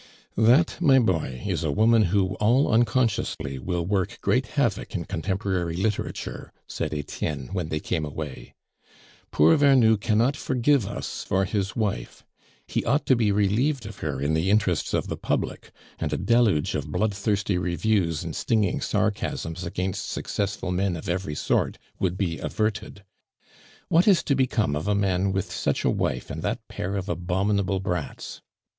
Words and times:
"That, 0.35 0.81
my 0.81 0.97
boy, 0.97 1.43
is 1.45 1.63
a 1.63 1.69
woman 1.71 2.05
who 2.05 2.33
all 2.37 2.71
unconsciously 2.73 3.59
will 3.59 3.85
work 3.85 4.17
great 4.21 4.47
havoc 4.57 4.95
in 4.95 5.05
contemporary 5.05 5.75
literature," 5.75 6.51
said 6.65 6.91
Etienne, 6.91 7.49
when 7.53 7.69
they 7.69 7.79
came 7.79 8.03
away. 8.03 8.55
"Poor 9.29 9.55
Vernou 9.55 9.97
cannot 10.01 10.35
forgive 10.35 10.87
us 10.87 11.23
for 11.23 11.45
his 11.45 11.75
wife. 11.75 12.25
He 12.65 12.83
ought 12.83 13.05
to 13.05 13.15
be 13.15 13.31
relieved 13.31 13.85
of 13.85 13.99
her 13.99 14.19
in 14.19 14.33
the 14.33 14.49
interests 14.49 14.95
of 14.95 15.05
the 15.07 15.17
public; 15.17 15.71
and 15.99 16.11
a 16.11 16.17
deluge 16.17 16.73
of 16.73 16.91
blood 16.91 17.13
thirsty 17.13 17.59
reviews 17.59 18.23
and 18.23 18.35
stinging 18.35 18.81
sarcasms 18.81 19.63
against 19.63 20.09
successful 20.09 20.71
men 20.71 20.95
of 20.97 21.07
every 21.07 21.35
sort 21.35 21.77
would 21.99 22.17
be 22.17 22.39
averted. 22.39 23.03
What 23.87 24.07
is 24.07 24.23
to 24.23 24.33
become 24.33 24.75
of 24.75 24.87
a 24.87 24.95
man 24.95 25.31
with 25.31 25.51
such 25.51 25.83
a 25.85 25.91
wife 25.91 26.31
and 26.31 26.41
that 26.41 26.67
pair 26.67 26.95
of 26.95 27.07
abominable 27.07 27.79
brats? 27.79 28.41